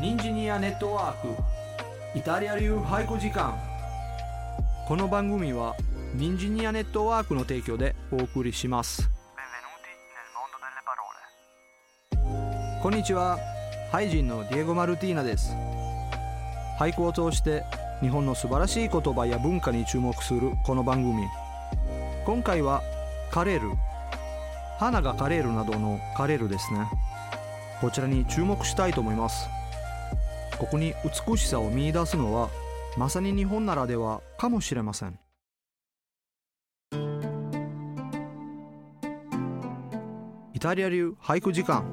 [0.00, 1.28] ニンジニアネットワーク
[2.18, 3.54] イタリア流俳句時間。
[4.88, 5.76] この番組は
[6.14, 9.10] ニンジニアネットワークの提供でお送りします。
[12.82, 13.38] こんにちは。
[13.92, 15.52] ハイジンのディエゴ・マルティーナです。
[16.78, 17.62] 俳句を通して
[18.00, 21.26] 日本の素晴らしい言葉や文化に注目するこの番組。
[22.24, 22.82] 今回は
[23.30, 23.76] カレール。
[24.78, 26.88] 花がカレールなどのカレールですね。
[27.82, 29.46] こちらに注目したいと思います。
[30.60, 30.92] ここに
[31.26, 32.50] 美しさを見出すのは
[32.98, 35.18] まさに日本ならではかもしれません。
[40.52, 41.86] イタリア流俳句時間。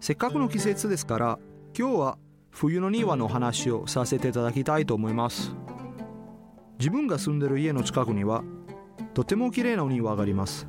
[0.00, 1.38] せっかくの季節ですから
[1.78, 2.18] 今日は
[2.50, 5.54] 冬の庭の話をさせていただきたいと思います。
[6.80, 8.42] 自分が住んでる家の近くには
[9.14, 10.66] とても綺麗なお庭があります。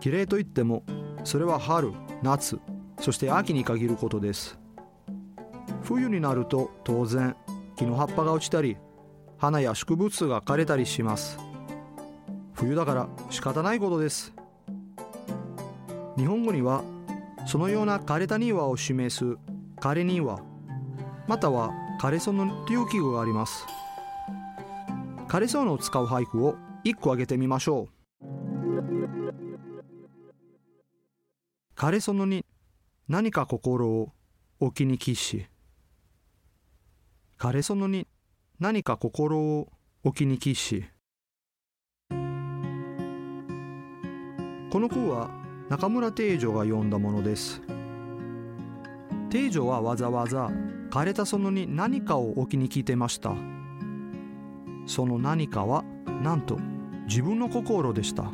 [0.00, 0.82] 綺麗といっても
[1.24, 2.58] それは春夏
[3.00, 4.58] そして秋に限ることです。
[5.86, 7.36] 冬になると当然
[7.76, 8.76] 木の葉っぱが落ちたり
[9.38, 11.38] 花や植物が枯れたりします。
[12.54, 14.32] 冬だから仕方ないことです。
[16.16, 16.82] 日本語には
[17.46, 19.36] そのような枯れた庭を示す
[19.76, 20.40] 枯れ庭
[21.28, 23.64] または枯れ園という記号があります。
[25.28, 27.86] 枯れ園を使う俳句を一個挙げてみましょ
[28.22, 28.26] う。
[31.76, 32.44] 枯れ園に
[33.06, 34.12] 何か心を
[34.58, 35.46] 置きに帰し
[37.38, 38.06] 枯れ園に
[38.58, 39.68] 何か心を
[40.02, 40.84] 置きに帰し
[44.70, 45.30] この句は
[45.68, 47.62] 中村定女が読んだものです。
[49.30, 50.50] 定女はわざわざ
[50.90, 53.34] 枯れた園に何かを置きに来てました。
[54.86, 55.84] その何かは
[56.22, 56.58] なんと
[57.08, 58.30] 自分の心でした。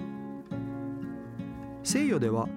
[1.82, 2.48] 西洋では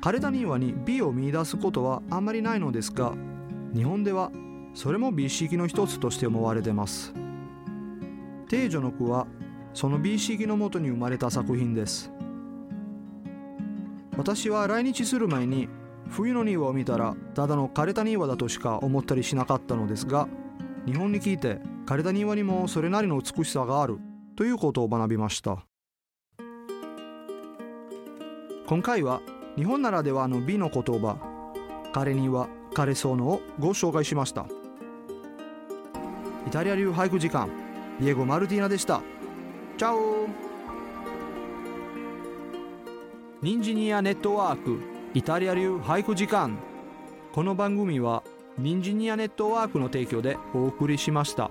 [0.00, 3.14] 枯れた庭に美を見出すことはあんまりないのですが
[3.74, 4.30] 日本では
[4.78, 7.12] それも美意識の一つとして思われてます。
[8.48, 9.26] 定女の句は
[9.74, 12.12] その美意識のもとに生まれた作品です。
[14.16, 15.68] 私は来日する前に
[16.10, 20.28] 冬の庭を見たらただの枯れた庭だとしか思ったりしなかったのですが
[20.86, 23.98] 日本に来て枯れた庭にもそれなりの美しさがある
[24.36, 25.66] ということを学びました。
[28.68, 29.22] 今回は
[29.56, 31.18] 日本ならではの美の言葉
[31.92, 34.46] 枯れ庭枯れそうのをご紹介しました。
[36.48, 37.50] イタリア流俳句時間。
[38.00, 39.02] イエゴ・マルティーナでした。
[39.76, 40.26] チャオ
[43.42, 44.80] ニンジニアネットワーク
[45.12, 46.56] イタリア流俳句時間。
[47.34, 48.22] この番組は
[48.56, 51.50] ニンジニアネットワークの提供でお送りしました。